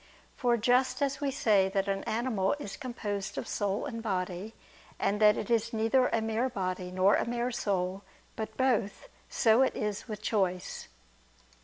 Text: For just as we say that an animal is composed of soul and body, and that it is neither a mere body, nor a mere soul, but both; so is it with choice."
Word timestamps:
For 0.35 0.57
just 0.57 1.03
as 1.03 1.21
we 1.21 1.29
say 1.29 1.69
that 1.69 1.87
an 1.87 2.03
animal 2.05 2.55
is 2.57 2.75
composed 2.75 3.37
of 3.37 3.47
soul 3.47 3.85
and 3.85 4.01
body, 4.01 4.55
and 4.97 5.21
that 5.21 5.37
it 5.37 5.51
is 5.51 5.73
neither 5.73 6.07
a 6.07 6.21
mere 6.23 6.49
body, 6.49 6.89
nor 6.89 7.13
a 7.13 7.27
mere 7.29 7.51
soul, 7.51 8.01
but 8.35 8.57
both; 8.57 9.09
so 9.29 9.61
is 9.61 10.01
it 10.01 10.09
with 10.09 10.23
choice." 10.23 10.87